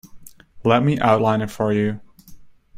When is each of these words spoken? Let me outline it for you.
Let 0.63 0.83
me 0.83 0.97
outline 0.99 1.41
it 1.41 1.51
for 1.51 1.71
you. 1.71 1.99